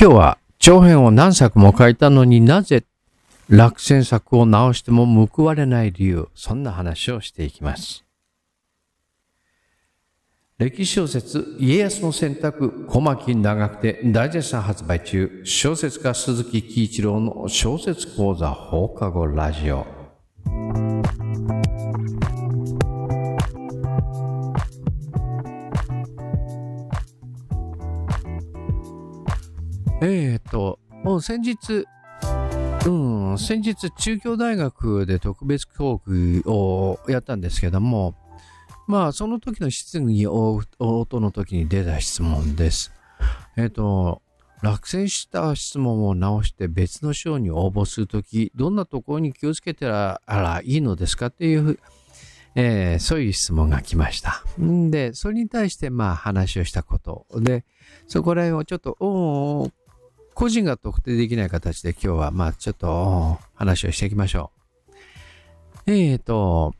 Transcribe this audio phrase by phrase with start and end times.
[0.00, 2.84] 今日は長編を何作も書いたのになぜ
[3.48, 8.04] 落選作を直しても報われない理由、そんな話をしていきます。
[10.56, 19.97] 歴史小説家康の選択小牧長久手大絶賛発売中小説家鈴木喜一郎の小説講座放課後ラジオ
[30.00, 31.84] えー、と、もう先日、
[32.86, 32.90] う
[33.32, 38.14] ん、先日中京大学で特別講義をやったんですけども、
[38.86, 42.92] まあ、その時の質疑応答の時に出た質問です。
[43.56, 44.22] えっ、と、
[44.62, 51.78] 落選した質問を直して別の賞に応募するとき、どんなところに気をつけたららいいのですかっていう、
[52.54, 54.42] えー、そういう質問が来ました。
[54.60, 57.26] んで、それに対してまあ話をしたこと。
[57.36, 57.64] で、
[58.06, 59.70] そこら辺をちょっと、お
[60.38, 64.52] 個人が特定できない形で今日は、まあ、ちょっと話をしていきましょ
[65.86, 65.90] う。
[65.90, 66.76] えっ、ー、と、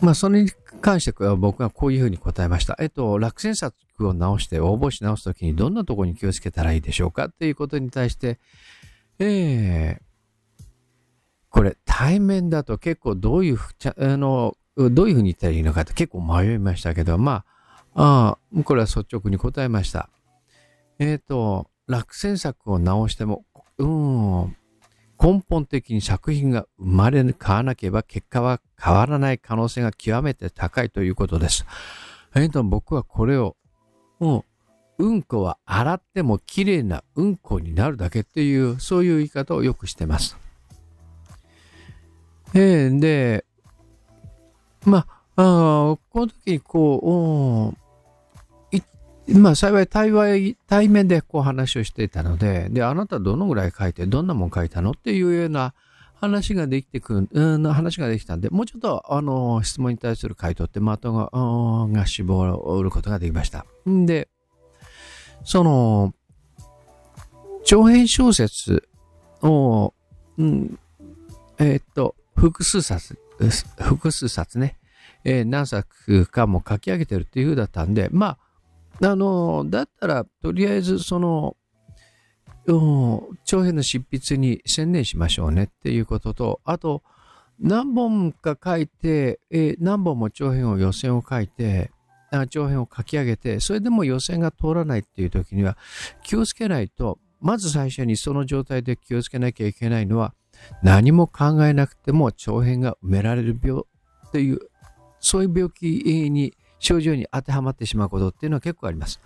[0.00, 0.50] まあ、それに
[0.82, 2.76] 関しては僕がこういうふうに答えました。
[2.80, 3.74] えっと、落選作
[4.06, 8.38] を直して応募し直すときにどんなところに気をつけたらいいでしょうかっていうことに対して、
[9.18, 10.64] えー、
[11.48, 17.46] これ対面だと結構どういうふあの、どういうふうに言ったらいいのかって結構迷いましたけど、ま
[17.94, 20.10] あ、あこれは率直に答えました。
[20.98, 23.44] えっ、ー、と、落選作を直しても、
[23.78, 24.56] うん、
[25.20, 31.66] 根本的に作品が生まれ変わらなければ結果は変わらない可能性が極めて高いということです。
[32.34, 33.56] えー、と僕はこれを、
[34.20, 34.44] も
[34.98, 40.36] う、うんこは洗っても綺麗なうんこになるだけっていう、そういう言い方をよくしてます。
[42.54, 43.44] えー、で、
[44.84, 47.87] まあ、この時にこう、
[49.34, 55.74] まあ幸い対話、対面でこう話をしていたので、で、あなたどのぐらい書いて、どんなもん書いたのっていうような
[56.14, 63.66] 話ができてくる、うん、話ができたんで、もうちょっと、あの、質問に対する回答って的が、が絞ることができました。
[63.88, 64.28] んで、
[65.44, 66.14] その、
[67.64, 68.88] 長編小説
[69.42, 69.92] を、
[70.38, 70.78] うん、
[71.58, 73.18] えー、っと、複数冊、
[73.78, 74.78] 複数冊ね、
[75.24, 78.38] えー、何作かも書き上げてるっていう風だったんで、まあ、
[79.02, 81.56] あの、だったら、とりあえず、その、
[83.44, 87.02] 長編の執筆に専念しましょうねっていうことと、あと、
[87.60, 91.90] 何本か書いて、えー、何本も長編を予選を書いて、
[92.50, 95.78] 長編を書き上げて、それでも予選が通らないっていう時には
[96.22, 100.34] 気をつけないと、まず最初にその状態で気をつけなきゃいけないのは、
[100.82, 103.82] 何も考えなくても長編が埋められる病
[104.26, 104.58] っていう、
[105.20, 109.20] そういう病気に症状に当てはまってしまうことっていうのは結構あります。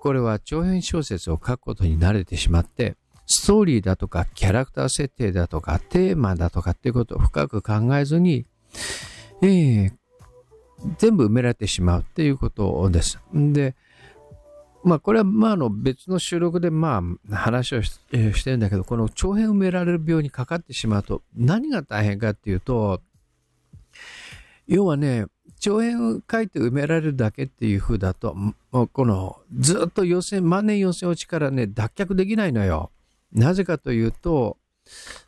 [0.00, 8.46] これは長編小説を書くことに慣れてしまって、ストーリーだとかキャラクター設定だとかテーマだとかっていうことを深く考えずに、
[9.42, 9.92] えー、
[10.98, 13.18] 全部埋められてしまうっていうことです。
[13.34, 13.74] で、
[14.84, 17.02] まあこれはまああの別の収録でま
[17.32, 23.00] あ話をし,、えー、してるんだけど、この長編埋められる病にかかってしまうと何が大変かっていうと、
[24.68, 25.26] 要はね、
[25.66, 32.92] 長編を書いて埋められるだけっていう風だと、もうこのずっと予選、万年予選落ちからね、脱却できないのよ。
[33.32, 34.58] なぜかというと、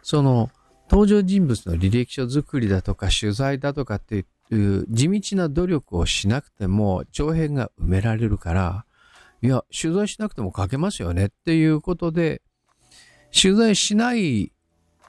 [0.00, 0.48] その
[0.88, 8.84] 登場人物の履歴書作りだとか取材だとかっていう地道な努力をしなくても長編が埋められるから、
[9.42, 12.42] いや、取材しなくても書けますよねっていうことで、
[13.32, 14.52] 取材しない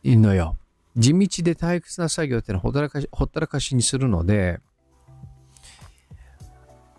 [0.03, 0.57] のよ。
[0.97, 4.59] 地道で退屈な作業ってのはほったらかしほったらかしにするので、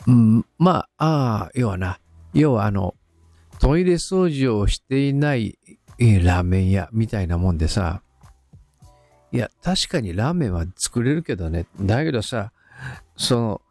[0.06, 1.99] うん、まあ、ああ、要はな、
[2.33, 2.94] 要はあの、
[3.59, 5.59] トイレ掃除をしていない、
[5.99, 8.03] えー、ラーメン屋みたいなもんでさ、
[9.33, 11.66] いや、確かにラーメンは作れるけどね。
[11.81, 12.53] だけどさ、
[13.16, 13.62] その、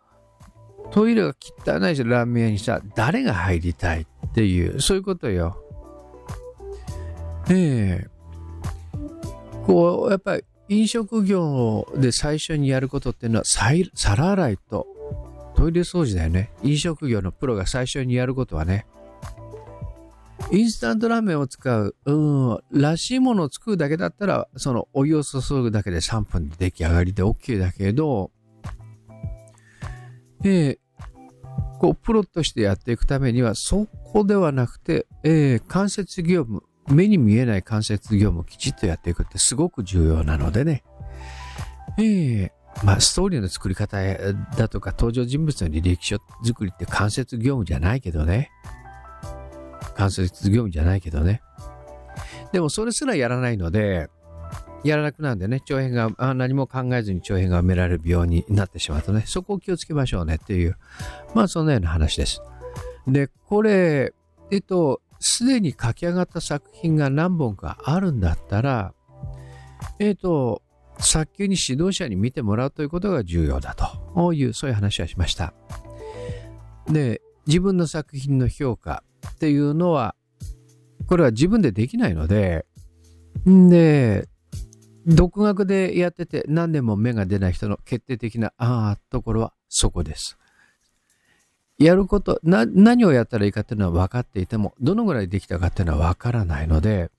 [0.92, 5.62] トイレが汚いしラーメン屋にさ、誰が入りたいっていう、そういうことよ。
[7.50, 8.20] ええ
[9.66, 14.88] こう、やっぱり飲食業で最初にやることっていうのは、皿洗いと
[15.60, 16.52] トイレ掃除だよね。
[16.64, 18.86] 飲食業のプロが最初にやることはね。
[20.52, 22.14] インスタントラーメンを使う、う
[22.54, 28.32] ん、らしいものを作るだけだったら、そのお湯を注ぐだけで3分で出来上がりで OK だけど、
[30.46, 30.78] えー、
[31.78, 40.84] こう、プロとしてやっていくためには、そこではなくて、えー、関節業務、目に見えない関節業務をきちっとやっていくってすごく重要なのでね。
[41.98, 42.52] えー、
[42.84, 43.98] まあ、ストーリーの作り方
[44.58, 48.52] だとか登場人物の履歴書作りって間接業務じゃないけどね。
[49.96, 51.42] 間接業務じゃないけどね。
[52.52, 54.10] でもそれすらやらないので、
[54.84, 60.78] やらなくなるんでね、長編が、あ何も考えずに長編が埋められる病になってしまうとね、そこを気をつけましょうねっていう、
[61.36, 62.42] まあそんなような話です。
[63.08, 64.14] で、これ、
[64.52, 68.94] えっと、すでに書き上がった作品が何本かあるんだったら、
[70.00, 70.62] えっと、
[71.00, 75.54] 早急に指導者に見てもらうということが重要だという、そういう話はしました。
[76.90, 80.16] で、自分の作品の評価っていうのは、
[81.08, 82.66] これは自分でできないので、
[83.46, 84.28] で、
[85.08, 90.38] 独学でやってて何年も芽が出ない人の決定的なあところはそこです。
[91.80, 97.10] やること、な、何をやったらいいかっていうのは分かっていても、どのぐらいできたかっていうのは分からないので、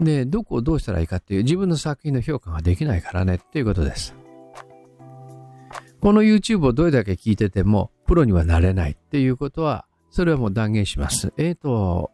[0.00, 4.14] で、どこをどうしたらいいかっていう自分の作品の評価ができないからねっていうことです。
[6.00, 11.32] この YouTube をどれだけ聞いてても、プロにはなれないっていうことは、それはもう断言します。
[11.36, 12.10] えっ、ー、と、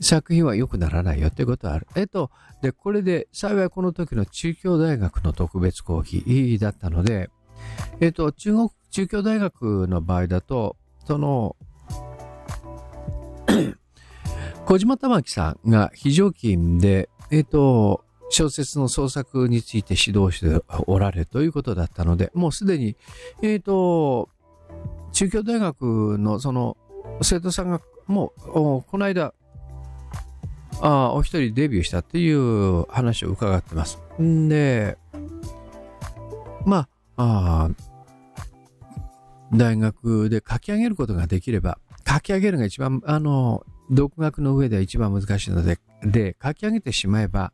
[0.00, 1.86] 作品は良くならないよってことはある。
[1.94, 2.30] えっ、ー、と、
[2.62, 7.30] で、これで、幸いこの時の中京大学の特別講義だったので、
[8.00, 10.76] えっ、ー、と、中国、中京大学の場合だと、
[11.06, 11.56] その、
[14.66, 22.96] 小島玉木さんが非常勤で、えっ、ー、と、小説の創作について指導しておられるということだったので、もうすでに、
[23.42, 24.30] えっ、ー、と、
[25.12, 26.76] 中京大学のその
[27.22, 29.34] 生徒さんがもう、この間、
[30.80, 34.00] あお一人デビューしたっていう話を伺ってます。
[34.20, 34.96] んで、
[36.66, 37.70] まあ、あ
[39.52, 47.52] 大学で書き上げることができれば、書き上げるが一番、あの、独学の上では一番難しいので、で、書き上げてしまえば、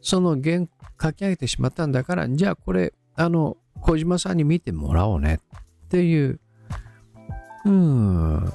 [0.00, 0.66] その原、
[1.00, 5.40] 書き上げてしまったんだから、じゃあこれ、あの、小島さんに見てもらおうね
[5.86, 6.40] っていう、
[7.64, 8.52] うん。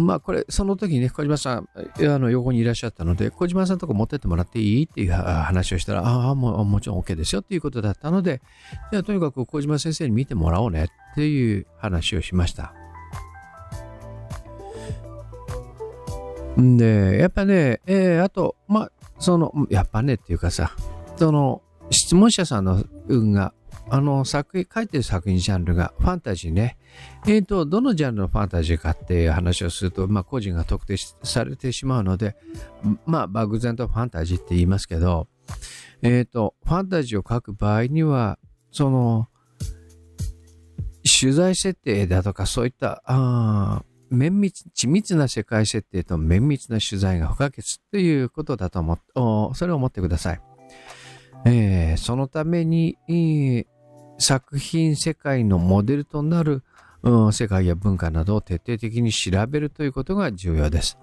[0.00, 4.84] まあこれ、その時にね、小島さん、あの、横にいらっしゃったので、小島さんのとこ持ってってもらっていい？
[4.84, 8.42] っていう話をしたら、ああ、ももちろん OK ですよっていうことだったので、
[8.92, 12.74] じゃあとにかく小島先生に見てもらおうねっていう話をしました。
[16.60, 20.72] んで、やっぱね、えー、あと、まあ、その、やっぱねっていうかさ、
[21.16, 23.52] その、質問者さんの運が、
[23.90, 26.76] あの、作品、書いてる作品ジャンルがファンタジーね。
[27.26, 32.36] えっ、ー、と、どのジャンルのファンタジーかっていう話をすると、まあ、個人が特定されてしまうので、
[33.06, 35.28] まあ、漠然とファンタジーって言いますけど、
[36.02, 38.38] えっ、ー、と、ファンタジーを書く場合には、
[38.70, 39.28] その、
[41.20, 50.40] 取材設定だとかそういった、あ綿密、緻密な世界設定と綿密な取材が不可欠ということだと思って、それを思ってください。
[51.44, 53.66] えー、そのためにえ、
[54.18, 56.64] 作品世界のモデルとなる、
[57.02, 60.98] うん、世界や文化などを徹底的に調べるということが重要です。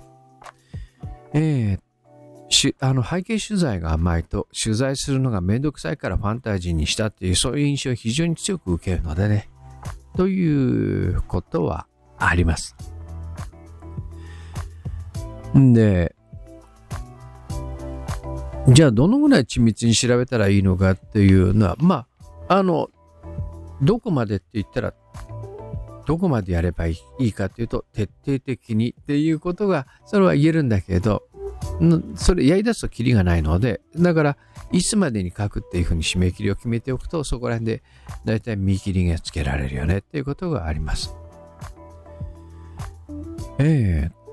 [1.33, 1.79] えー、
[2.49, 9.49] しあの背景取材が甘いと取材するのがめんどくさいからファンタジーにしたっていうそういう印象を非常に強く受けるのでね
[10.15, 11.87] ということは
[12.17, 12.94] あります。
[15.57, 16.15] んで、
[18.69, 22.07] じゃあどのぐらい緻密に調べたらいいのかっていうのは、ま
[22.47, 22.89] あ、あの、
[23.81, 24.93] どこまでって言ったら、
[26.05, 31.23] どこまでやればいいかっていうと、徹底的にっていうことが、それは言えるんだけど、
[32.15, 34.37] それやり出すとキリがないので、だから、
[34.71, 37.83] いつまでに書くっていうふうに締め切りを決めておくと、そこら辺で
[38.23, 41.15] だいたい見切りがつけられるよねっていうことがあります。
[43.59, 44.24] えー、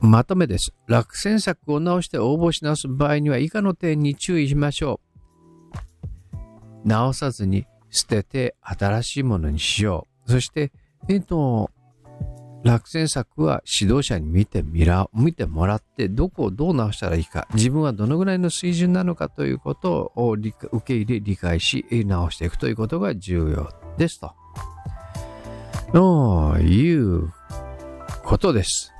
[0.00, 0.72] まとめです。
[0.86, 5.00] 落選作を直して応募し直す場合には以下の点に注意しましょ
[6.84, 6.88] う。
[6.88, 10.30] 直さずに捨てて新しいものにしよう。
[10.30, 10.72] そして、
[11.08, 11.70] えっ、と、
[12.64, 20.52] 落選作は指導者に見てみら、見てもらって、どこをどう直したらいいか、自分はどのぐらいの水準なのかということを受
[20.84, 24.32] け入れ、理解し、直していくということが重要ですと。
[25.92, 27.32] という
[28.24, 28.92] ことです。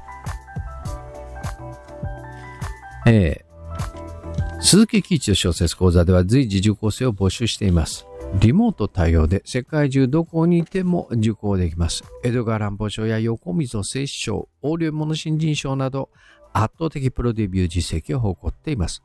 [3.10, 8.06] えー、鈴木喜一の小説講座では随時受講生を募集しています。
[8.38, 12.04] リモート対応で世界中どこにいても受講できます。
[12.22, 16.10] 江戸川乱歩賞や横溝正史賞、横領物新人賞など
[16.52, 19.02] 圧倒的プロデビュー実績を誇っています。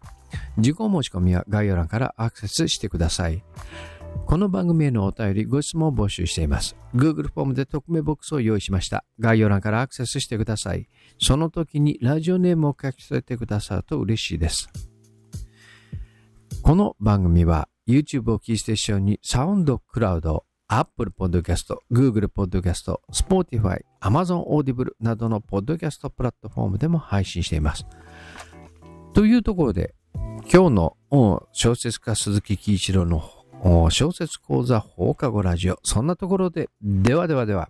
[0.58, 3.42] 受講申し込みは概要欄からアクセスしてください。
[4.26, 6.76] この番組へのお便り、ご質問を募集しています。
[6.96, 9.06] Google フォームで匿名ボックスを用意しました。
[9.20, 10.88] 概要欄からアクセスしてください。
[11.20, 14.70] その時にラジオネームを書き添えてくださると嬉しいです。
[16.62, 27.86] この番組は YouTube をキーステーションにサウンドクラウド、Apple Podcast、Google Podcast、Spotify、Amazon Audible などのポッドキャストプラットフォームでも配信しています。
[29.14, 29.94] というところで、
[30.52, 30.98] 今日の
[31.52, 33.20] 小説家鈴木喜一郎の
[33.90, 35.80] 小説講座放課後ラジオ。
[35.84, 37.70] そんなところで、ではではでは。